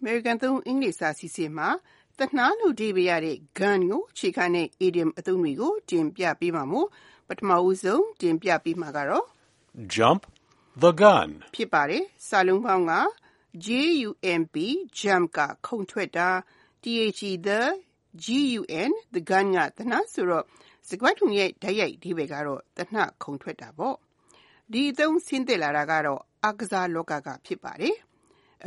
[0.00, 1.68] American သုံးအင်္ဂလိပ်စာစီစဉ်မှာ
[2.18, 6.88] တနှားလို့ဒီပြရတဲ့ gun ကိုခြေခံတဲ့ idiom အသုံးတွေကိုတင်ပြပေးမှာမို့
[7.28, 9.26] ပထမဦးဆုံးတင်ပြပေးမှာကတော့
[9.94, 10.22] Jump
[10.82, 11.28] the gun.
[11.54, 12.92] ဖြစ်ပါတယ်။စာလုံးပေါင်းက
[13.64, 14.56] J-U-M-P
[15.00, 16.28] jump ကခုန်ထွက်တာ
[16.82, 17.60] T-H-E the
[18.24, 20.44] G-U-N the gun ကတနတ်ဆိုတော့
[20.88, 23.96] စကွက်ထုံရဲ့ဓာတ်ရိုက်ဒီပဲကတော့တနတ်ခုန်ထွက်တာပေါ့။
[24.72, 27.96] ဒီအသုံးဆင်းသက်လာတာကတော့အကစားလောကကဖြစ်ပါတယ်။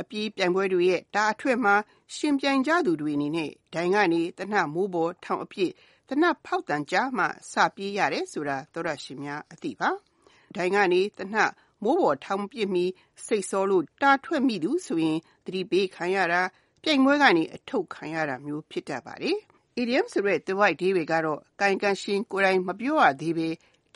[0.00, 1.74] အပြေးပြိုင်ပွဲတွေရဲ့တာအထွက်မှာ
[2.14, 5.72] ရှင်ပြိုင်ကြသူတွေအနေနဲ့ဒိုင်ကနေတနတ်မိုးပေါ်ထောင်အပြည့်
[6.08, 9.90] တနတ်ဖောက်တန်ကြမှစပြေးရတယ်ဆိုတာသောရရှိများအသိပါ။
[10.56, 11.50] ဒိုင်ကနေတနတ်
[11.84, 12.90] မိုးပေါ်ထောင်ပြစ်ပြီး
[13.26, 16.42] စိတ်ဆောလို့တာထွက်မိသူဆိုရင်သတိပေးခံရတာ
[16.82, 19.38] ပြိုင်ပွဲကနေအထုတ်ခံရတာမျိုးဖြစ်တတ်ပါတယ်။
[19.80, 23.48] idiom ဆိုတဲ့ the white ဒီတွေကတော့ကိုင်ကန်ရှင်ကိုယ်တိုင်မပြောရသေးပဲ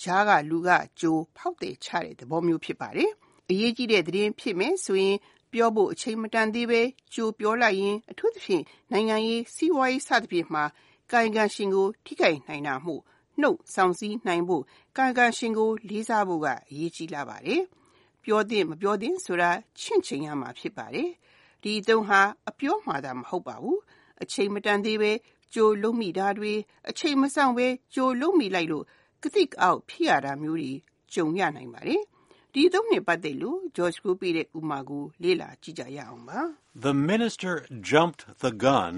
[0.02, 3.10] ဂျားကလူကကြိုဖောက်တယ်ချတဲ့သဘောမျိုးဖြစ်ပါတယ်။
[3.50, 5.16] အရေးကြီးတဲ့သတင်းဖြစ်မယ်ဆိုရင်
[5.52, 6.80] ပြောဖို့အချိန်မတန်သေးပဲ
[7.14, 10.64] ကြိုပြောလိုက်ရင် အထူးသဖြင့် နိုင်ငံရေးစီးပွားရေးစသဖြင့်မှာ
[11.12, 13.02] ကိုင်ကန်ရှင်ကို ထိခိုက်နိုင်တာမို့
[13.40, 14.62] နှုတ်ဆောင်စည်းနိုင်ဖို့
[14.96, 17.62] ကာယကံရှင်ကို လေးစားဖို့ကအရေးကြီးလာပါတယ်။
[18.24, 21.10] ပြောသင့်မပြောသင့်ဆိုတာချင့်ချိန်ရမှာဖြစ်ပါတယ်။
[21.62, 23.78] ဒီအသုံးဟာအပြောမှားတာမဟုတ်ပါဘူး။
[24.22, 25.12] အချိန်မတန်သေးပဲ
[25.54, 26.52] ကြိုလုံးမိတာတွေ
[26.88, 28.84] အချိန်မဆောင်ပဲကြိုလုံးမိလိုက်လို့
[29.22, 30.72] ကတိကအောက်ဖြစ်ရတာမျိုးတွေ
[31.14, 32.02] ကြုံရနိုင်ပါတယ်။
[32.54, 36.40] ဒီအသုံးနဲ့ပတ်သက်လို့ George ကိုပြတဲ့ဥမာကို လေ့လာကြည့်ကြရအောင်ပါ။
[36.86, 37.52] The minister
[37.92, 38.94] jumped the gun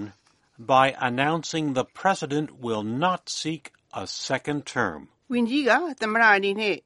[0.73, 3.63] by announcing the president will not seek
[4.01, 4.99] a second term.
[5.33, 6.77] ဝန်ကြီးကသမ္မတအနေနဲ့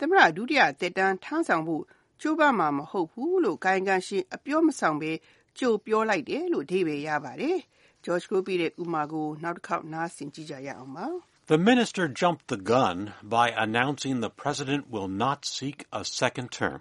[0.00, 1.82] သမ္မတဒုတိယသက်တမ်းထမ်းဆောင်ဖို့
[2.20, 5.12] ကြိုးပမ်းမှာမဟုတ်ဘူးလို့ကာယကံရှင်အပြောမဆောင်ပဲ
[5.58, 7.58] ကြိုပြောလိုက်တယ်လို့အဓိပ္ပာယ်ရပါတယ်။
[8.04, 11.06] George ကိုပြတဲ့ဥမာကိုနောက်တစ်ခေါက်နားဆင်ကြည့်ကြရအောင်ပါ။
[11.51, 12.97] The minister jumped the gun
[13.37, 16.79] by announcing the president will not seek a second term.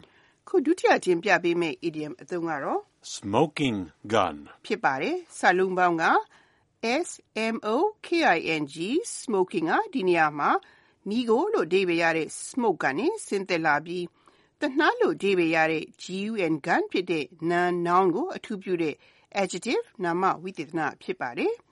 [0.48, 2.80] ခုဒုတိယတင်ပြပေးမယ့် idiom အသုံးကတော့
[3.14, 3.78] Smoking
[4.14, 4.36] gun.
[4.66, 6.04] ဖြစ်ပါတယ်။စာလုံးပေါင်းက
[7.06, 7.08] S
[7.54, 7.76] M O
[8.06, 8.76] K I N G
[9.18, 10.50] smoking ကဒီနေရာမှာ
[11.08, 14.04] မိကိုလို့အဓိပ္ပာယ်ရတဲ့ smoke ကနေဆင်းသက်လာပြီး
[14.60, 18.94] တနှားလို့အဓိပ္ပာယ်ရတဲ့ gun gun ဖြစ်တဲ့ noun noun ကိုအထူးပြုတဲ့
[19.42, 21.54] adjective နာမဝိသေသနဖြစ်ပါတယ်။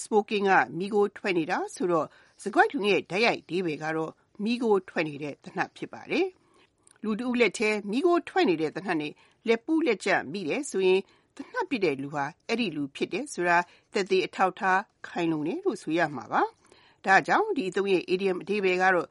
[0.00, 2.06] smoking ကမိကိုထွက်နေတာဆိုတော့
[2.42, 4.12] စကားထုံရဲ့ဓာတ်ရိုက်အဓိပ္ပာယ်ကတော့
[4.44, 6.26] မိကိုထွက်နေတဲ့တနှတ်ဖြစ်ပါတယ်။
[7.04, 9.12] လူတဦးလက်ထဲမိကိုထွက်နေတဲ့တနှတ်နဲ့
[9.48, 11.00] လက်ပူးလက်ကျမိတယ်ဆိုရင်
[11.36, 13.58] တနှတ်ပြတဲ့လူဟာအဲ့ဒီလူဖြစ်တယ်ဆိုတာ
[13.92, 16.42] သက်သေအထောက်ထားခိုင်လုံတယ်လို့ဆိုရမှာပါ။
[17.06, 19.08] ဒါကြောင့်ဒီအသုံးရဲ့ idiom အဓိပ္ပာယ်ကတော့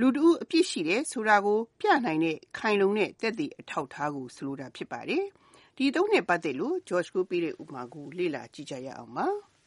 [0.00, 5.24] လူတဦးအပြစ်ရှိတယ်ဆိုတာကိုပြနိုင်တဲ့ခိုင်လုံတဲ့သက်သေအထောက်ထားကိုဆိုလိုတာဖြစ်ပါတယ်။
[5.76, 9.26] ဒီအသုံးနဲ့ပတ်သက်လို့ George ကိုပြတဲ့ဥပမာကိုလေ့လာကြည့်ကြရအောင်ပါ။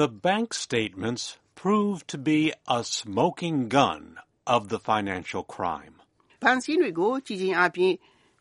[0.00, 1.24] The bank statements
[1.62, 2.40] proved to be
[2.78, 4.02] a smoking gun
[4.54, 5.94] of the financial crime.
[6.42, 7.94] ဘဏ်စည်းတွေကိုကြည်ချင်းအပြင်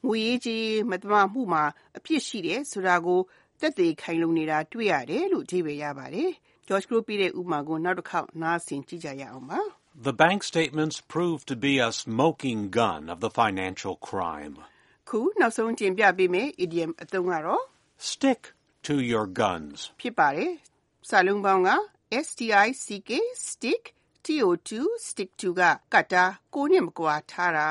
[0.08, 1.64] ငွေရေးကြေးရေးမတမာမှုမှာ
[1.98, 3.20] အပြစ်ရှိတယ်ဆိုတာကို
[3.60, 6.30] သက်သေခိုင်လုံနေတာတွေ့ရတယ်လို့အဓိပ္ပာယ်ရပါတယ်။
[6.68, 9.60] George ကိုပြတဲ့ဥပမာကိုနောက်တစ်ခေါက်နားဆင်ကြည့်ကြရအောင်ပါ။
[10.08, 14.56] The bank statements proved to be a smoking gun of the financial crime.
[15.10, 17.64] ခုနောက်ဆုံးတင်ပြပေးမယ့် idiom အသုံးကတော့
[18.12, 18.42] Stick
[18.88, 19.78] to your guns.
[20.02, 20.52] ဖြစ်ပါတယ်။
[21.09, 21.71] စာလုံးပေါင်းက
[22.31, 23.13] stick
[23.49, 23.85] stick
[24.69, 27.67] to stick to ကကတ်တာကိုနဲ့မကွာထားတာ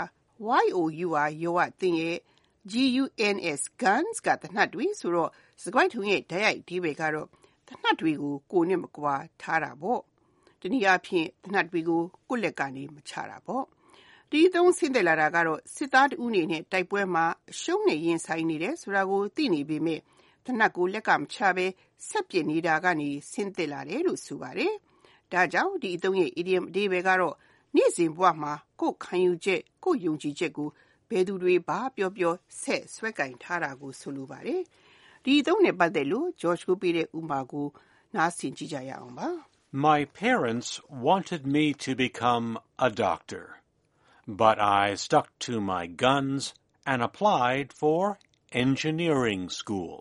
[0.72, 2.18] your ရောအသင်ရဲ့
[2.72, 5.30] guns guns ကတနတ်တွေဆိုတော့
[5.64, 7.28] စကွိုက်ထုံရဲ့ဓာတ်ရိုက်ဒီပဲကတော့
[7.68, 10.02] တနတ်တွေကိုကိုနဲ့မကွာထားတာပေါ့။
[10.62, 13.64] တနည်းအားဖြင့်တနတ်တွေကိုကိုလက်ကနေမချတာပေါ့။
[14.32, 20.00] ဒီသုံးဆင်းသက်လာတာကတော့စစ်သားတဦးအနေနဲ့တိုက်ပွဲမှာအရှုံးနဲ့ရင်ဆိုင်နေတယ်ဆိုတာကိုသိနေပေမဲ့
[20.46, 21.66] တနတ်ကိုလက်ကမချဘဲ
[22.08, 24.74] ဆက်ပြစ်နေတာကနေဆင်းသက်လာတယ်လို့ဆိုပါတယ်။
[25.32, 27.36] ဒါကြောင့်ဒီအသုံးရဲ့ idiom အဓိပ္ပာယ်ကတော့
[27.76, 30.70] နေ့စဉ်ဘဝမှာကိုယ်ခံယူချက်ကိုယ်ယုံကြည်ချက်ကို
[31.10, 34.62] ဘယ်သူတွေဘာပြောပြောဆက်ဆွဲကင်ထားတာကိုဆိုလိုပါတယ်။
[35.24, 37.68] ဒီအသုံးနဲ့ပတ်သက်လို့ George ကိုပြတဲ့ဥပမာကို
[38.16, 39.30] နားဆင်ကြည့်ကြရအောင်ပါ။
[39.90, 40.70] My parents
[41.08, 42.48] wanted me to become
[42.88, 43.46] a doctor,
[44.44, 46.42] but I stuck to my guns
[46.92, 48.02] and applied for
[48.52, 49.96] engineering school.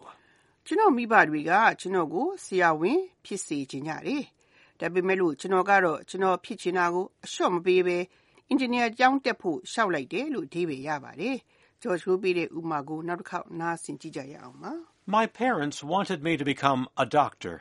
[0.66, 4.24] ကျွန်တော်မိဘတွေကကျွန်တော်ကိုဆရာဝန်ဖြစ်စေချင်ကြတယ်။
[4.80, 7.98] ဒါပေမဲ့လို့ကျွန်တော်ကတော့ကျွန်တော်ဖြစ်ချင်တာကိုအလျှော့မပေးဘဲ
[8.50, 11.36] အင်ဂျင်နီယာကျောင်းတက်ဖို့ရှောက်လိုက်တယ်လို့အဓိပ္ပာယ်ရပါတယ်။
[11.82, 14.74] George ကိုပြတဲ့ဥပမာကိုနောက်တစ်ခေါက်နားဆင်ကြည့်ကြရအောင်ပါ။
[15.18, 17.56] My parents wanted me to become a doctor,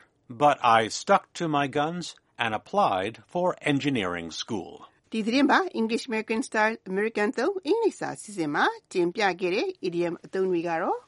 [0.44, 2.04] but I stuck to my guns
[2.44, 4.72] and applied for engineering school.
[5.12, 10.98] ဒီသတင်းပါ English American Style American သုံးအင်္ဂလိပ်စာအစီအစဉ်မှာတင်ပြခဲ့တဲ့ idiom အသုံးတွေကတော့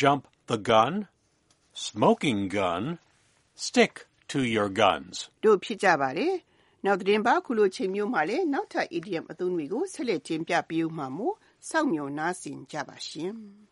[0.00, 0.94] Jump the gun,
[1.79, 2.99] smoking gun,
[3.55, 3.93] stick
[4.27, 5.15] to your guns.
[5.43, 6.33] တို့ဖြစ်ကြပါတယ်။
[6.85, 11.35] နောက်သတင်းပါခုလိုချိန်မျိုးမှာလည်းနောက်ထပ် idiom အသုံးတွေကိုဆက်လက်တင်ပြပေးဦးမှာမို့
[11.69, 13.31] စောင့်မျှော်နားဆင်ကြပါရှင်။